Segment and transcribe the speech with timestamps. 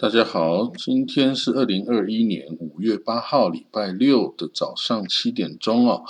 [0.00, 6.04] 大家好，今天是二零二一年五月八号，礼拜六的早上七点钟哦。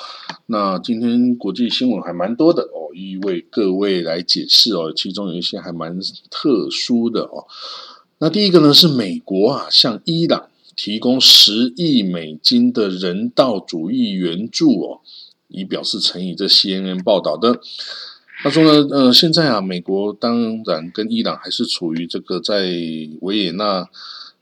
[0.47, 4.92] 那今天国际新闻还蛮多的哦，一一为各位来解释哦。
[4.95, 5.99] 其中有一些还蛮
[6.31, 7.49] 特殊的哦。
[8.18, 15.00] 那第一个呢是美国啊，向伊朗提供十亿美金的人道主义援助哦，
[15.48, 16.36] 以表示诚意。
[16.36, 17.61] 这 CNN 报道的。
[18.43, 22.70] 他说呢，呃，现在啊，美国当然跟伊朗还是处于这个在
[23.20, 23.86] 维也纳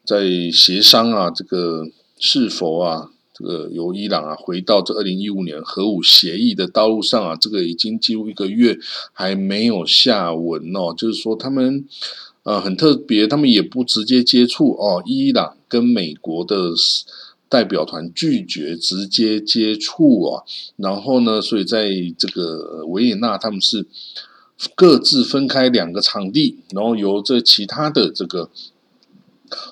[0.04, 1.84] 在协商啊，这个
[2.18, 8.79] 是否啊，这个由伊朗啊回到这二零一五年核武协议的道路上啊，这个已经几乎一个月
[9.12, 11.84] 还没有下文哦，就是说他们
[12.44, 16.72] 呃很特别，他们也不直接接触哦，伊朗跟美国的。
[17.48, 20.44] 代表团拒绝直接接触啊，
[20.76, 23.86] 然后呢，所以在这个维也纳，他们是
[24.75, 28.50] 各自分开两个场地，然后由这其他的这个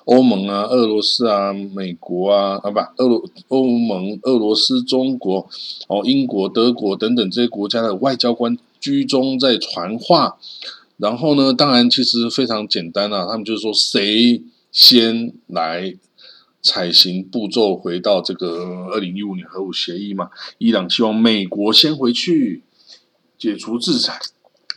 [0.05, 5.47] 欧盟啊、俄罗斯啊、美国啊啊不，俄罗欧盟、俄罗斯、中国
[5.87, 10.37] 哦、英国、德国等等这些国家的外交官居中在传话，
[10.97, 15.95] 然后呢，当然其实非常简单啊，他们就是说谁先来。
[16.61, 20.29] 采行步骤回到这个二零一五年核武协议嘛？
[20.57, 22.63] 伊朗希望美国先回去
[23.37, 24.19] 解除制裁，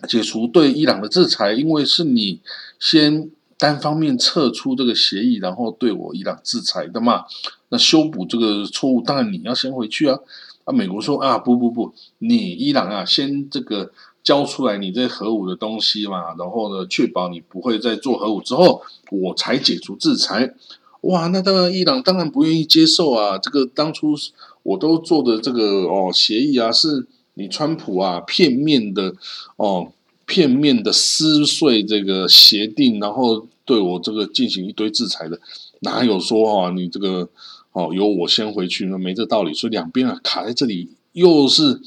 [0.08, 2.40] 解除对伊朗的制裁，因为是你
[2.78, 7.24] 先单方面撤出这个协议，然后对我伊朗制裁的嘛。
[7.70, 10.18] 那修补这个错误，当然你要先回去啊。
[10.64, 13.90] 啊，美国说啊，不不不，你伊朗啊，先这个
[14.22, 20.54] 交出来你这核武的东西嘛，然后呢，确保你不会再做核武之后，我才解除制裁。
[21.02, 23.38] 哇，那当然，伊朗当然不愿意接受啊！
[23.38, 24.14] 这个当初
[24.62, 29.14] 我都做的这个哦协议啊，是你川普啊片面的
[29.56, 29.90] 哦
[30.26, 35.40] 片面的撕碎这个协定，然后对我这个进行一堆制裁的，
[35.80, 37.26] 哪有说哦你这个
[37.72, 39.54] 哦由我先回去呢没这道理？
[39.54, 41.80] 所以两边啊卡在这里，又是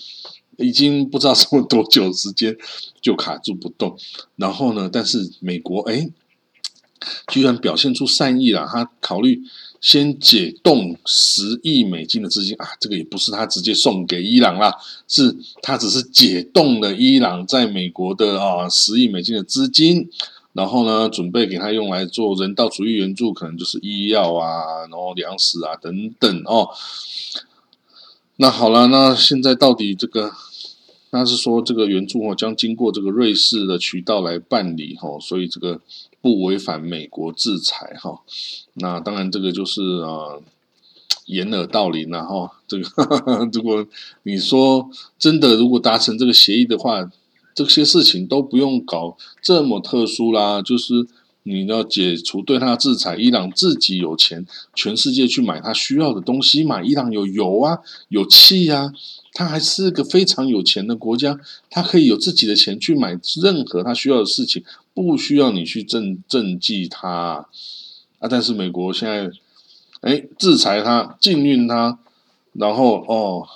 [0.57, 2.57] 已经不知道 什么多久时间
[2.99, 3.95] 就卡住不动。
[4.37, 6.09] 然后呢，但是美国哎。
[7.27, 9.41] 居然表现出善意了，他考虑
[9.81, 14.73] 先解冻十亿美金的资金啊，这个也不是他直接送给伊朗啦，
[15.07, 20.09] 是他只是解冻了伊朗在美国的啊十亿美金的资金，
[20.53, 26.69] 然后呢，准备给他用来做人道主义援助，可能就是医药啊，然后粮食啊等等哦。
[28.37, 30.31] 那好了，那现在到底这个，
[31.13, 35.79] 那是说这个援助哦将经过这个瑞士的渠道来办理哈，所以这个。
[36.23, 38.21] 不违反美国制裁哈，
[38.75, 40.39] 那当然这个就是啊
[41.25, 42.49] 掩耳盗铃了哈。
[42.65, 42.85] 这个
[43.51, 43.85] 如果
[44.23, 47.11] 你说真的，如果达成这个协议的话，
[47.53, 50.61] 这些事情都不用搞这么特殊啦。
[50.61, 51.05] 就是
[51.43, 56.81] 你要解除对他的制裁，伊朗自己有钱，全世界去买他需要的东西嘛。
[56.81, 58.91] 伊朗有油啊，有气啊，
[59.33, 61.39] 他还是个非常有钱的国家，
[61.69, 64.63] 他可以有自己的钱去买任何他需要的事情。
[64.95, 67.47] 不需要你去赈赈济他
[68.19, 69.31] 啊，但是美国现在
[70.01, 71.97] 哎制裁他禁运他，
[72.53, 73.47] 然后哦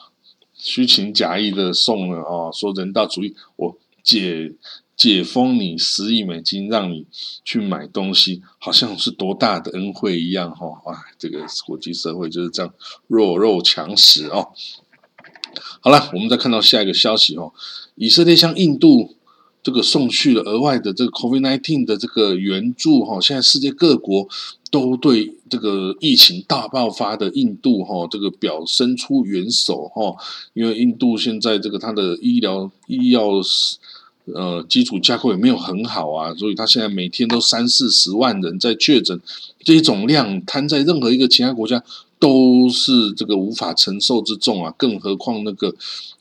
[0.56, 4.52] 虚情假意的送了哦说人道主义，我解
[4.98, 7.06] 解封你十亿美金让你
[7.46, 12.74] 去买东西，好像是多大的恩惠一样哈啊这个国际社会就是这样
[13.08, 14.50] 弱肉强食哦。
[15.80, 17.54] 好了，我们再看到下一个消息哦，
[17.96, 19.14] 以色列向印度。
[19.64, 24.26] 这个送去了额外的这个 COVID-19 的这个援助哈，现在世界各国
[24.72, 30.16] 都对这个疫情大爆发的印度哈，这个表伸出援手哈，
[30.54, 33.28] 因为印度现在这个它的医疗医药
[34.34, 39.20] 呃基础架构也没有很好啊，所以它现在每天都三四十万人在确诊，
[39.60, 41.84] 这种量摊在任何一个其他国家
[42.20, 45.74] 都是这个无法承受之重啊，更何况那个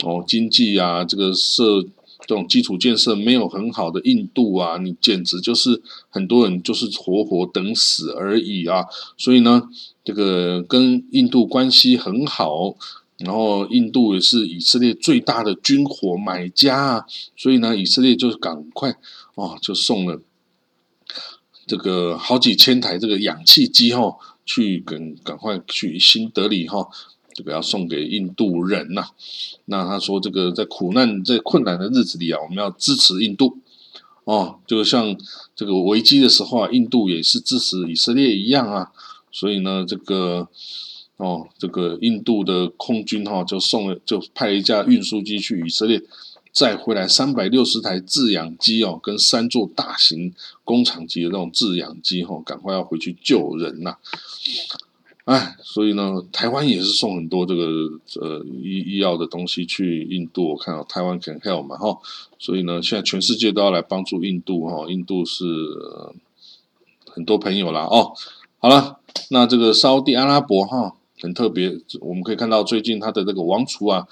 [0.04, 1.84] 哦经济啊这个社。
[2.26, 8.84] 这种基础建设没有很好的印度啊，你简直就是很多人就是活活等死而已啊！
[9.16, 9.62] 所以呢，
[10.02, 12.74] 这个跟印度关系很好，
[13.18, 18.96] 然后印度也是以色列最大的军火买家啊，所以呢，以色列就赶快
[19.34, 20.20] 哦，就送了
[21.66, 26.88] 这个好几千台这个氧气机哈，去赶赶快去新德里哈。
[27.34, 29.08] 这个要送给印度人呐，
[29.66, 33.58] 那他说这个在苦难在困难的日子里啊，我们要支持印度
[34.24, 35.14] 哦，就像
[35.54, 38.90] 这个危机的时候啊，印度也是支持以色列一样啊，
[39.30, 40.48] 所以呢，这个
[41.16, 46.02] 哦，这个印度的空军哈就送了就派一架运输机去以色列，
[46.52, 53.96] 再回来三百六十台制氧机哦，跟三座大型工厂级的那种制氧机哦，赶快要回去救人呐！
[55.24, 57.64] 哎，所以呢，台湾也是送很多这个
[58.20, 60.50] 呃医医药的东西去印度。
[60.50, 61.98] 我看到台湾 can help 嘛哈，
[62.38, 64.86] 所以呢，现在全世界都要来帮助印度哈。
[64.88, 65.44] 印度是
[67.08, 68.12] 很多朋友啦哦。
[68.58, 74.06] 好了，那这个沙地阿拉伯哈很特别，我们可以看到最近他的这个王储啊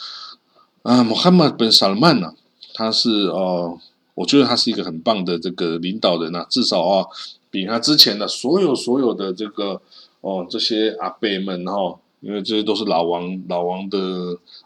[0.82, 2.34] 啊穆罕默德本萨勒曼呐，
[2.74, 3.78] 他是哦，
[4.14, 7.06] 我觉得他是一个很棒的这个领导人呐，至少啊
[7.50, 9.80] 比他之前的所有所有的这个。
[10.26, 13.98] 哦，这些阿伯们哈，因为这些都是老王老王的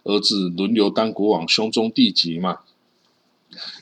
[0.05, 2.59] 儿子轮流当国王，兄终弟及嘛。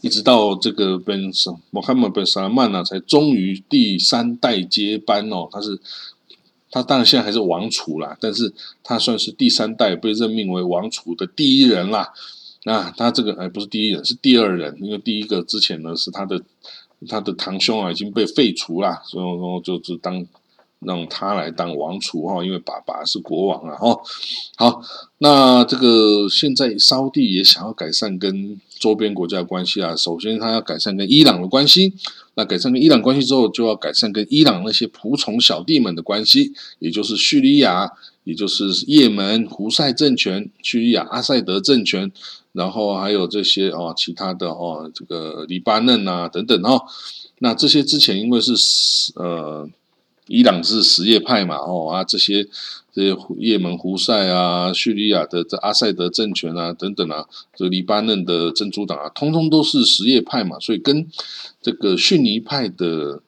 [0.01, 1.31] 一直到这个本
[1.71, 5.47] 穆罕默德本萨拉曼呢，才终于第三代接班哦。
[5.53, 5.79] 他是
[6.77, 8.53] 他当然现在还是王储啦，但是
[8.83, 12.13] 他算是第三代被任命为王储的第一人啦。
[12.65, 16.43] 那他这个哎不是第一人，是第二人，因为第一个之前呢是他的
[17.09, 20.27] 他的堂兄啊已经被废除啦，所以说就是当。
[20.81, 23.99] 让他来当王储哈，因为爸爸是国王啊哈。
[24.57, 24.83] 好，
[25.19, 29.97] 那这个现在沙地也想要改善跟周边国家的关系啊。
[29.97, 31.95] 首先，他要改善跟伊朗的关系。
[32.35, 37.91] 那改善跟伊朗关系之后，就要改善跟伊朗那些仆从小弟们的关系，也就是叙利亚，
[38.25, 42.13] 也就是也门胡塞政权、叙利亚阿塞德政权，
[42.53, 46.83] 然后还有这些哦，其他的哦，这个黎巴嫩啊等等哦。
[47.39, 48.53] 那这些之前因为是
[49.15, 49.69] 呃。
[50.29, 51.57] 伊朗是什叶派嘛？
[51.57, 52.45] 哦啊，这些
[52.93, 57.25] 这些也门胡塞啊、叙利亚的这阿塞德政权啊等等啊，
[57.55, 61.07] 这黎巴嫩的真主党啊，通通都是什叶派嘛，所以跟
[61.63, 63.23] 这个逊尼派的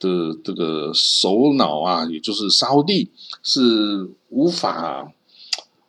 [0.00, 3.10] 的这个首脑啊，也就是沙地，
[3.44, 5.12] 是无法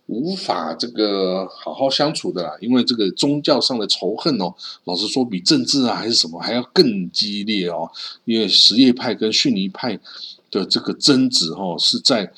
[0.05, 2.51] 无法这个好好相处的啦。
[2.61, 4.53] 因为这个宗教上的仇恨哦，
[4.83, 7.89] 老实说，比政治啊还是什么还要更激烈哦。
[8.25, 9.99] 因为什叶派跟逊尼派。
[10.51, 12.31] 的这个争执哈，是在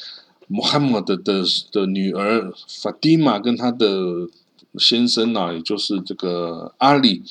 [0.48, 4.30] 穆罕默德的的女儿法蒂玛跟他的
[4.78, 7.24] 先生呐，也就是这个阿里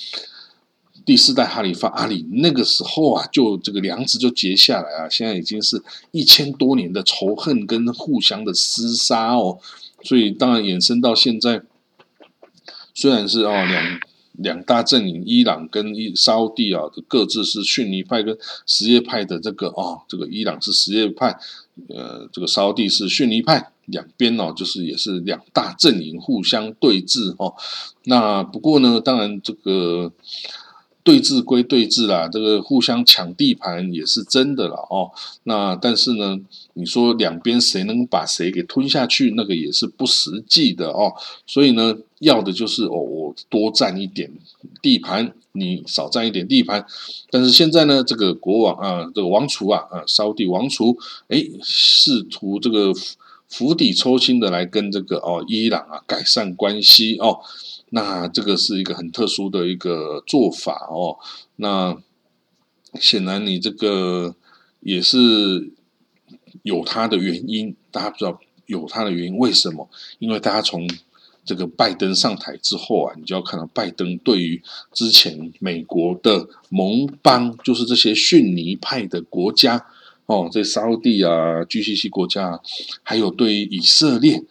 [1.06, 9.58] 第四代哈里发阿里那个时候啊，就这个梁子就结下来啊，现在已经是一千多年的仇恨跟互相的厮杀哦，
[10.02, 11.62] 所以当然衍生到现在，
[12.92, 14.00] 虽然是哦两。
[14.42, 18.36] 两大阵营，伊朗跟伊沙地啊，各自是逊尼派跟
[18.66, 21.38] 什叶派的这个哦，这个伊朗是什叶派，
[21.88, 27.54] 呃，这个沙地是逊尼派，两边哦，就是也是两大阵营互相对峙哦。
[28.04, 30.12] 那不过呢，当然这个。
[31.04, 35.10] 对峙归对峙啦，这个互相抢地盘也是真的了哦。
[35.44, 36.38] 那但是呢，
[36.74, 41.12] 你说两边谁能把谁给吞下去，那个也是不实际的哦。
[41.46, 44.30] 所以呢，要的就是哦，我多占一点
[44.80, 46.86] 地盘，你少占一点地盘。
[47.30, 50.96] 但是现在呢，这个国王啊，这个王储啊，啊，沙地王储，
[51.26, 52.92] 哎，试图这个
[53.48, 57.40] 釜底抽薪的来跟这个哦伊朗啊改善关系哦。
[57.94, 61.18] 那这个是一个很特殊的一个做法哦。
[61.56, 61.96] 那
[62.98, 64.34] 显然你这个
[64.80, 65.72] 也是
[66.62, 69.88] 有它的原因，大家不知道有它的原因为什么？
[70.18, 70.88] 因为大家从
[71.44, 74.62] 这个拜登上台之后啊，你就要看到拜登对于
[74.92, 79.86] 之前美国的盟邦，就是这些逊尼派的国家
[80.26, 82.60] 哦，这沙地啊、GCC 国家，
[83.02, 84.44] 还有对于以色列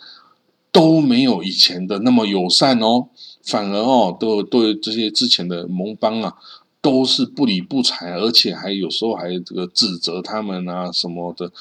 [0.71, 3.07] 都没有以前的那么友善哦。
[3.43, 6.35] 反而哦，都对这些之前的盟邦啊，
[6.81, 11.51] 都是不理不睬，而且还有时候还这个指责他们啊什么的。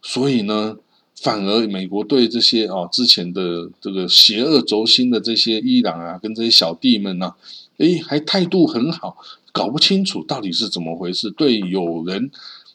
[0.00, 0.76] 所以呢，
[1.16, 7.34] 反而美国对这些哦之前的这个邪恶轴心的这些伊朗啊，跟这些小弟们呢，
[7.78, 9.16] 诶，还态度很好，
[9.52, 11.30] 搞不清楚到底是怎么回事。
[11.32, 12.30] 对有人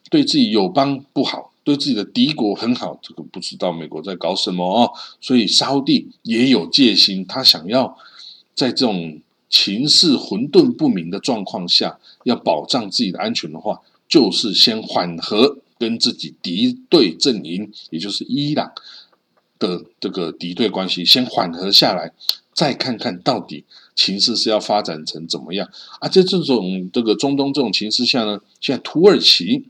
[0.10, 4.92] 对自己友邦不好，对自己的敌国很好，这个不知道美国在搞什么哦。
[5.22, 7.98] 所以沙地也有戒心，他想要。
[8.56, 9.20] 在这种
[9.50, 18.72] 情势混沌不明的状况下，要保障自己的安全的话，就是先缓和跟自己敌对阵营，也就是伊朗
[19.60, 22.12] 的这个敌对关系，先缓和下来，
[22.54, 23.64] 再看看到底
[23.96, 25.70] 情势是要发展成怎么样。
[26.00, 29.66] 而在这种这个中东这种情势下呢，现在土耳其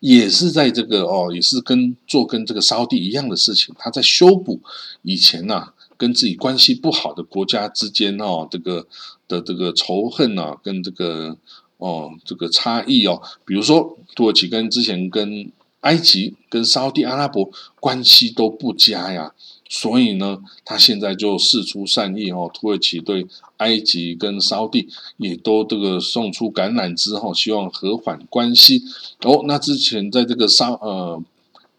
[0.00, 4.60] 也是在这个哦，也是跟做跟这个沙地一样的事情，他在修补
[5.02, 5.72] 以前呐。
[5.98, 8.86] 跟自己关系不好的国家之间哦，这个
[9.28, 11.36] 的这个仇恨啊，跟这个
[11.76, 19.34] 哦这个差异哦，比如说土耳其跟之前跟埃及跟沙地阿拉伯关系都不佳呀。
[19.70, 23.26] 所以呢，他现在就事出善意哦，土耳其对
[23.58, 24.88] 埃及跟沙地
[25.18, 28.82] 也都这个送出橄榄枝哈，希望和缓关系。
[29.24, 31.22] 哦，那之前在这个沙呃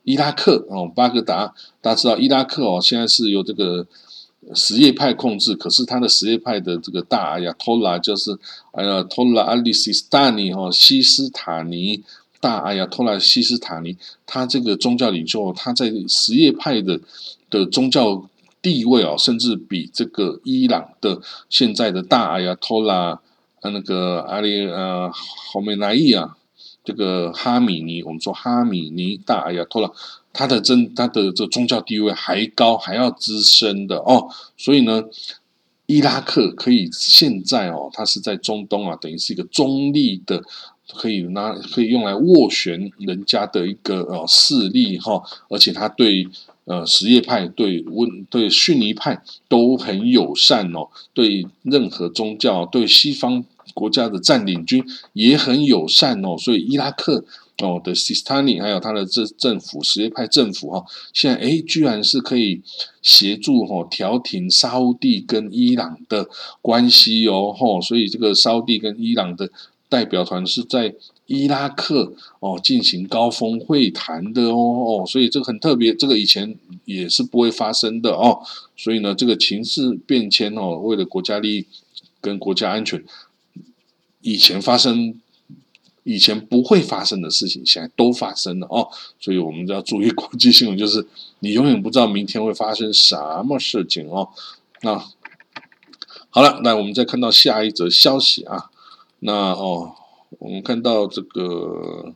[0.04, 3.88] 伊拉克哦巴格达，大家知道伊拉克哦，现在是由这个
[4.54, 8.38] 什叶派控制，可是他的什叶派的这个大阿亚托拉就是
[8.72, 12.04] 哎呀托拉阿里西斯塔尼哈西斯塔尼
[12.40, 17.00] 大阿亚托拉西斯塔尼，他这个宗教领袖，他在什叶派的。
[17.52, 18.30] 的宗教
[18.62, 23.20] 地位哦，甚至比这个伊朗的现在的大阿亚托拉
[23.62, 26.38] 呃那个阿里呃侯梅莱伊啊，
[26.90, 29.92] 这个哈米尼，我们说哈米尼大阿亚托拉，
[30.34, 34.28] 他的真他的这宗教地位还高，还要资深的哦。
[34.58, 35.04] 所以呢，
[35.86, 40.42] 伊拉克可以现在哦，它是在中东啊，等于是一个中立的，
[40.96, 46.28] 可以拿可以用来斡旋人家的一个呃势力哈，而且他对。
[46.66, 53.44] 呃，什叶派对温对逊尼派都很友善哦，对任何宗教、对西方
[53.74, 54.84] 国家的占领军
[55.14, 57.24] 也很友善哦，所以伊拉克
[57.60, 62.62] 哦的西斯塔尼还有他的这政府什叶派政府哈，现在诶居然是可以
[63.02, 66.30] 协助哈调停沙地跟伊朗的
[66.62, 69.50] 关系哦，吼，所以这个沙地跟伊朗的
[69.88, 70.96] 代表团是在。
[71.32, 78.40] 伊拉克哦，进行高峰会谈的哦哦，所以这个很特别，这个以前也是不会发生的哦。
[78.76, 81.66] 所以呢，这个情势变迁哦，为了国家利益
[82.20, 83.04] 跟国家安全，
[84.22, 85.20] 以前发生
[86.04, 88.88] 以前不会发生的事情，现在都发生了哦。
[89.20, 91.06] 所以我们要注意国际新闻，就是
[91.40, 94.30] 你永远不知道明天会发生什么事情哦。
[94.82, 94.98] 那
[96.30, 98.70] 好了，那我们再看到下一则消息啊，
[99.20, 99.96] 那哦。
[100.38, 102.14] 我们看到这个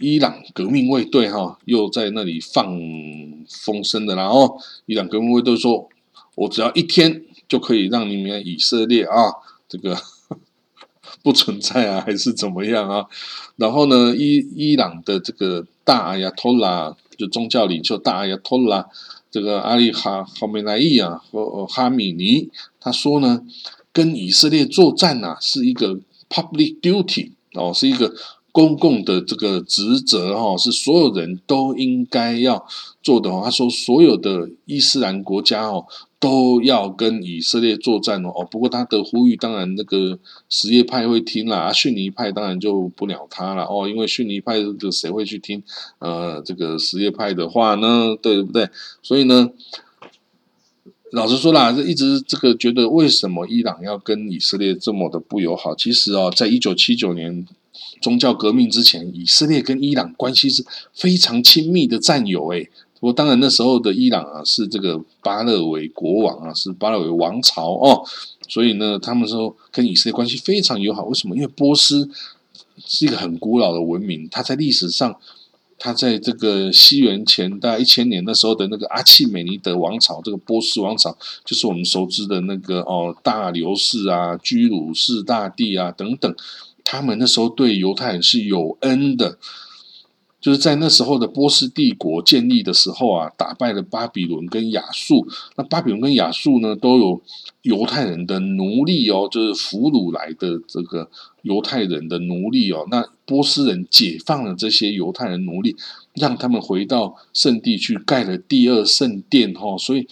[0.00, 2.66] 伊朗革命卫队哈，又在那里放
[3.46, 4.56] 风声的啦哦。
[4.86, 5.90] 伊朗革命卫队说
[6.34, 9.30] ：“我只要一天就可以让你们以色列啊，
[9.68, 9.94] 这个
[11.22, 13.06] 不存在啊，还是怎么样啊？”
[13.56, 18.86] 然后呢，伊伊朗的这个大阿亚托拉，就宗教领袖大阿亚托拉，
[19.30, 22.48] 这个阿里哈哈梅莱伊啊和哈米尼，
[22.80, 23.42] 他说呢，
[23.92, 26.00] 跟以色列作战呐，是一个。
[26.34, 28.10] Public duty 哦，是一个
[28.52, 32.64] 公共的这个职责哈，是所有人都应该要
[33.02, 33.40] 做的哦。
[33.42, 35.86] 他说，所有的伊斯兰国家哦
[36.20, 38.46] 都要跟以色列作战哦。
[38.50, 40.18] 不过他的呼吁，当然那个
[40.48, 45.62] 什叶派会听啦，逊尼派当然就不鸟他了哦，因为逊尼派就谁会去听
[45.98, 48.14] 呃这个什叶派的话呢？
[48.20, 48.68] 对不对？
[49.02, 49.50] 所以呢。
[51.12, 55.74] 老实说啦，这一直这个觉得为什么伊朗要跟以色列这么的不友好？
[55.74, 57.46] 其实哦，在一九七九年
[58.00, 62.46] 宗教革命之前，以色列跟伊朗关系是非常亲密的战友。
[62.48, 62.68] 诶，
[63.00, 68.04] 不过当然那时候的伊朗啊，是这个巴勒维国王啊，是巴勒维王朝哦，
[68.48, 71.04] 所以呢，他们说跟以色列关系非常友好。
[71.04, 71.34] 为什么？
[71.34, 72.08] 因为波斯
[72.84, 75.16] 是一个很古老的文明，它在历史上。
[75.84, 81.12] 他在这个西元前大概一千年的时候的那个阿契美尼德王朝，这个波斯王朝，
[81.44, 86.32] 就是我们熟知的那个哦大流士啊、居鲁士大帝啊等等，
[86.84, 89.38] 他们那时候对犹太人是有恩的。
[90.40, 95.24] 就是在那时候的波斯帝国建立的时候啊，打败了巴比伦跟亚述。
[95.54, 97.22] 那巴比伦跟亚述呢，都有
[97.62, 101.08] 犹太人的奴隶哦，就是俘虏来的这个
[101.42, 102.84] 犹太人的奴隶哦。
[102.90, 105.76] 那波斯人解放了这些犹太人奴隶，
[106.14, 110.08] 让他们回到圣地去盖了第二圣殿哈，所以。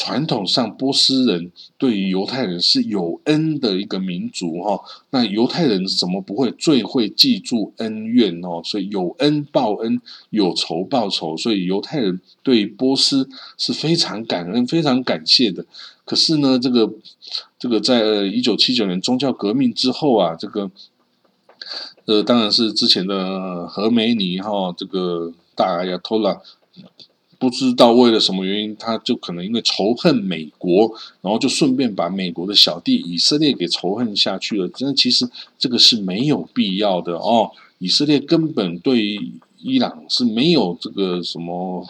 [0.00, 4.80] 传统上，波斯人对于犹太人是有恩的一个民族哈。
[5.10, 8.62] 那犹太人怎么不会最会记住恩怨哦？
[8.64, 11.36] 所以有恩报恩，有仇报仇。
[11.36, 13.28] 所以犹太人对波斯
[13.58, 15.66] 是非常感恩、非常感谢的。
[16.06, 16.90] 可是呢，这个
[17.58, 20.70] 这个在一九七九年宗教革命之后啊，这个
[22.06, 26.40] 呃，当然是之前的何梅尼哈，这个大亚托拉。
[27.40, 30.92] 不知道为了什么原因，他就可能因为仇恨美国，
[31.22, 34.68] 然后就顺便把美国的小弟以色列给仇恨下去了。
[34.68, 35.26] 真的，其实
[35.58, 37.50] 这个是没有必要的哦。
[37.78, 39.18] 以色列根本对
[39.62, 41.86] 伊朗是没有这个什么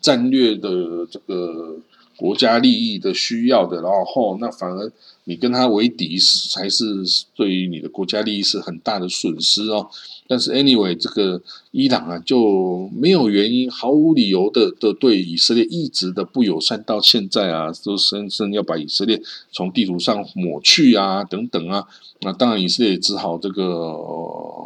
[0.00, 1.76] 战略的这个
[2.16, 4.92] 国家利益的需要的，然后那反而
[5.24, 6.18] 你跟他为敌
[6.50, 7.02] 才是
[7.34, 9.88] 对于你的国家利益是很大的损失哦。
[10.26, 19.20] 但是，anyway，这个伊朗啊，就没有原因、毫无理由的的对以色列一直的不友善，到现在啊，都深深要把以色列
[19.52, 21.86] 从地图上抹去啊，等等啊。
[22.20, 23.92] 那当然，以色列只好这个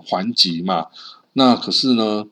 [0.06, 0.86] 还击嘛。
[1.32, 2.24] 那可是呢，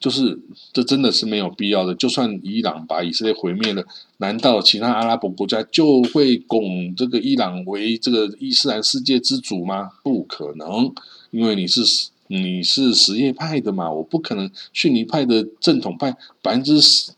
[0.00, 0.40] 就是
[0.72, 1.94] 这真的是没有必要的。
[1.94, 3.84] 就算伊朗把以色列毁灭了，
[4.18, 9.90] 难道其他阿拉伯国家就会拱这个伊朗为这个伊斯兰世界之主吗？
[10.02, 10.92] 不可能，
[11.30, 11.82] 因为你是
[12.28, 17.12] 你是什叶派的嘛，我不可能逊尼派的正统派百分之十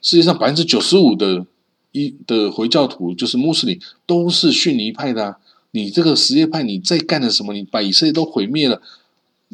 [0.00, 1.46] 世界上百分之九十五的
[1.92, 5.38] 一的回教徒就是穆斯林都是逊尼派的啊。
[5.74, 7.54] 你这个什叶派，你在干了什么？
[7.54, 8.82] 你把以色列都毁灭了，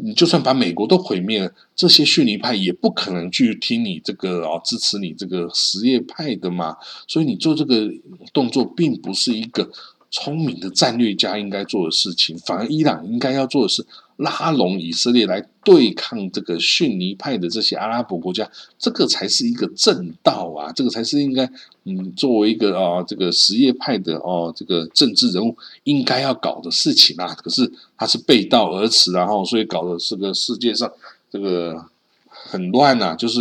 [0.03, 6.77] 你就算把美国都毁灭了，这些逊尼派也不可能去听你这个啊，支持你这个什叶派的嘛。
[7.07, 7.91] 所以你做这个
[8.33, 9.71] 动作，并不是一个
[10.11, 13.85] 聪明的战略家应该做的事情，反而伊朗应该要做的是。
[14.19, 20.73] 拉拢以色列来对抗这个逊尼派的这些阿拉伯国家，这个才是一个正道啊！
[20.73, 21.49] 这个才是应该，
[21.85, 27.33] 嗯，作为一个啊这个什叶派的哦这个政治人物应该要搞的事情啊。
[27.35, 30.91] 可是他是背道而驰，然后所以搞的这个世界上
[31.31, 31.87] 这个
[32.29, 33.41] 很乱呐，就是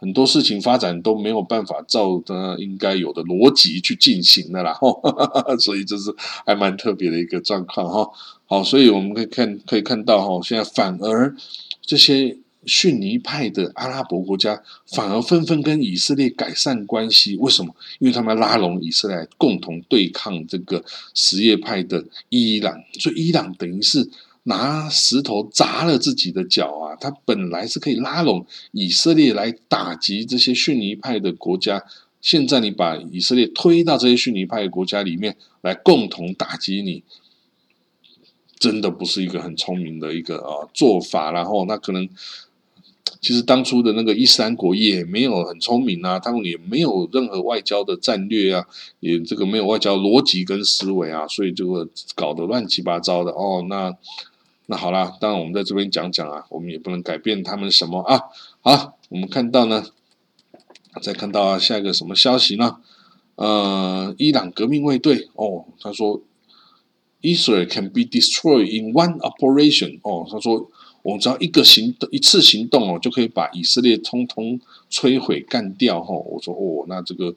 [0.00, 4.74] 很多事情发展都没有办法照他应该有的逻辑去进行的啦。
[5.60, 6.12] 所以这是
[6.46, 8.10] 还蛮特别的一个状况哈。
[8.46, 11.36] 好，所以我们可以看，可以看到哈，现在反而
[11.82, 17.36] 这些逊尼派的阿拉伯国家反而纷纷跟以色列改善关系。
[17.36, 17.74] 为什么？
[17.98, 20.82] 因为他们拉拢以色列，共同对抗这个
[21.14, 22.74] 什叶派的伊朗。
[22.98, 24.08] 所以伊朗等于是
[24.44, 26.96] 拿石头砸了自己的脚啊！
[27.00, 31.84] 他本来是可以拉拢以色列来打击这些逊尼派的国家，
[32.20, 37.02] 现在你把以色列推到这些逊尼派国家里面来，共同打击你。
[38.58, 42.06] 真的不是一个很聪明的一个啊做法，然后那可能
[43.18, 48.66] 其实当初的那个伊斯兰国也没有很聪明啊，他们也没有任何外交的战略啊，
[49.00, 53.64] 也这个没有外交逻辑跟思维啊，所以就会搞得乱七八糟的哦。
[53.66, 53.96] 那
[54.70, 58.22] 那好啦，当然我们在这边讲讲啊，我们也不能改变他们什么啊。
[58.60, 59.84] 好，我们看到呢，
[61.02, 62.76] 再看到啊下一个什么消息呢？
[63.34, 66.22] 呃，伊朗革命卫队哦，他说。
[67.22, 70.00] Israel can be destroyed in one operation。
[70.00, 70.70] 哦，他说，
[71.02, 74.58] 我只要一个行动，一次行动哦，就可以把以色列通通
[74.90, 76.02] 摧毁干掉。
[76.02, 77.34] 哈，我说，哦，那这个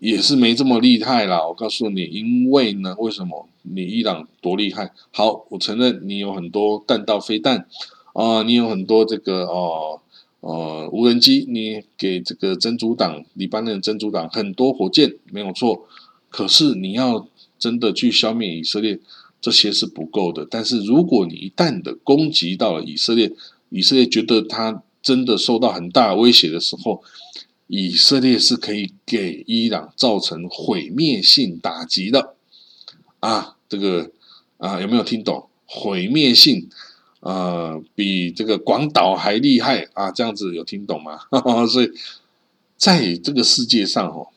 [0.00, 1.46] 也是没这么厉害啦。
[1.46, 3.48] 我告诉你，因为呢，为什么？
[3.62, 4.92] 你伊朗多厉害？
[5.10, 7.66] 好，我承认你有很多弹道飞弹
[8.12, 10.00] 啊，你有很多这个哦
[10.40, 15.86] 呃无人机，你给这个真主党、黎巴嫩真主党很多火箭，没有错。
[16.30, 17.26] 可是你要。
[17.56, 18.98] 真的去消灭以色列，
[19.40, 20.46] 这些是不够的。
[20.50, 23.32] 但是如果你一旦的攻击到了以色列，
[23.70, 27.02] 以色列觉得他真的受到很大威胁的时候，
[27.66, 32.34] 以色列是可以给伊朗造成毁灭性打击的。
[33.20, 34.10] 啊，这个
[34.58, 35.48] 啊，有没有听懂？
[35.64, 36.68] 毁灭性，
[37.20, 40.10] 呃，比这个广岛还厉害啊！
[40.10, 41.20] 这样子有听懂吗？
[41.70, 41.90] 所以
[42.76, 44.28] 在这个世界上哦，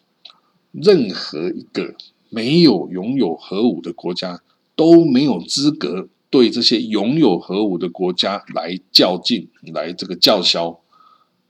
[0.71, 1.95] 任何一个。
[2.29, 4.41] 没有拥有核武的国家
[4.75, 10.81] 都没有资格对这些拥有核武的国家来较劲，来这个叫嚣。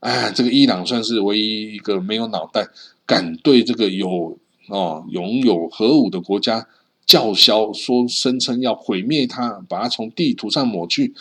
[0.00, 2.68] 哎，这个伊朗算是唯一一个没有脑袋，
[3.04, 6.68] 敢对这个有哦拥有核武的国家
[7.04, 11.14] 叫嚣，说声称要毁灭它，把它从地图上抹去。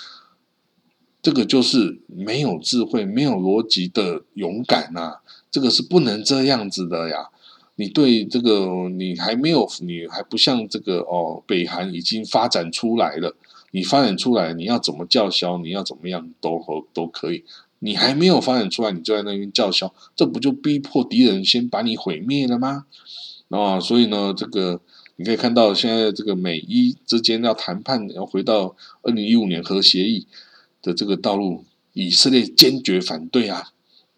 [1.22, 5.18] 这个就是没有智慧、没有逻辑的勇敢呐！
[5.52, 7.30] 这个是不能这样子的呀。
[7.76, 13.36] 你对这个，你还没有，你还不像这个哦，北韩已经发展出来了。
[13.72, 16.62] 你发展出来，你要怎么叫嚣，你要怎么样都
[16.94, 17.44] 都可以。
[17.80, 22.86] 你还没有发展出来，你就在那边叫嚣，这不就逼迫敌人先把你毁灭了吗？
[23.50, 24.82] 啊，所以呢，这个
[25.16, 30.28] 你可以看到，现在这个美伊之间要谈判，要回到二零一五年核协议
[30.82, 33.72] 的这个道路，以色列坚决反对啊！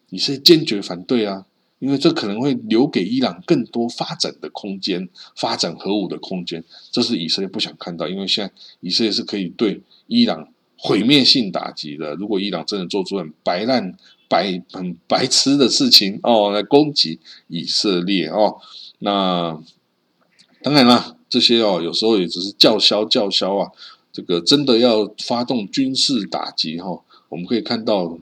[0.09, 1.45] 以色列坚决反对啊！
[1.77, 8.07] 因为这可能会留给伊朗更多发展的空间，发展核武的空间，这是以色列不想看到。
[8.07, 12.15] 因为现在以色列是可以对伊朗毁灭性打击的。
[12.15, 13.97] 如果伊朗真的做出很白烂、
[14.29, 18.55] 白很白痴的事情哦，来攻击以色列哦，
[18.99, 19.61] 那
[20.63, 23.71] 当然了，这些哦有时候也只是叫嚣叫嚣啊。
[24.11, 28.17] 这个真的要发动军事打击哈，我们可以看到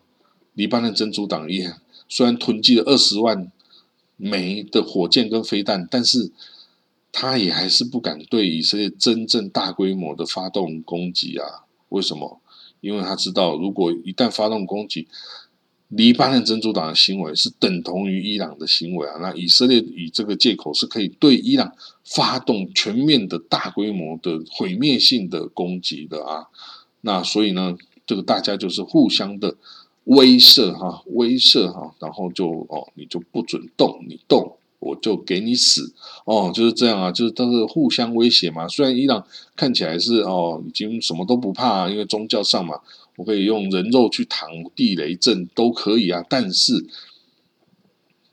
[0.53, 1.73] 黎巴嫩真主党也。
[2.09, 3.51] 虽然囤积了二十万
[4.15, 6.31] 枚的火箭跟飞弹，但是
[7.11, 11.65] 他也还是不敢对以色列真正大规模的发动攻击啊？
[11.89, 12.39] 为什么？
[12.87, 15.07] 因为他知道，如果一旦发动攻击，
[15.89, 19.17] 黎巴嫩真主党的行为是等同于伊朗的行为啊。
[19.21, 21.73] 那以色列以这个借口是可以对伊朗
[22.03, 26.47] 发动全面的大规模的毁灭性的攻击的啊。
[27.01, 29.55] 那所以呢，这个大家就是互相的
[30.03, 35.93] 威慑哈，威慑哈，然后就哦，你就不准动，你动我就给你死
[36.25, 38.67] 哦，就是这样啊，就是都是互相威胁嘛。
[38.67, 42.79] 虽然伊朗看起来是哦，已经什么都不怕，因为宗教上嘛，
[43.15, 46.85] 我可以用人肉去躺地雷阵都可以啊，但是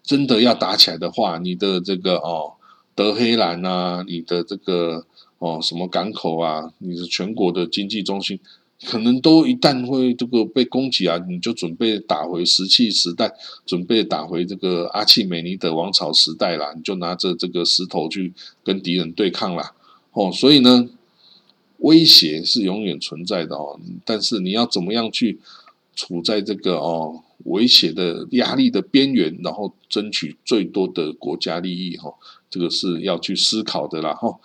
[0.03, 2.55] 真的要打起来的话，你的这个哦。
[2.97, 5.05] 德黑兰啊，你的这个
[5.41, 8.39] 哦什么港口啊，你是全国的经济中心，
[8.83, 13.33] 可能都一旦会这个被攻击啊，你就准备打回石器时代，
[13.65, 18.33] 准备打回这个阿契美尼德王朝时代啦，你就拿着这个石头去
[18.63, 19.73] 跟敌人对抗啦。
[20.13, 20.89] 哦，所以呢，
[21.79, 25.41] 威胁是永远存在的哦，但是你要怎么样去
[25.95, 32.13] 处在这个哦威胁的压力的边缘，然后争取最多的国家利益哈。
[32.51, 34.39] 这个是要去思考的啦，哈。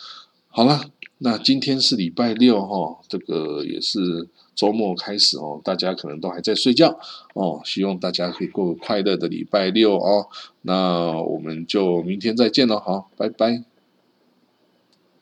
[0.48, 0.82] 好了，
[1.20, 6.98] 那今天是礼拜六，哈，这个也是周末开始哦，大家可能都还在睡觉
[7.34, 10.28] 哦，希望大家可以过个快乐的礼拜六哦。
[10.62, 13.64] 那我们就明天再见了，好，拜拜。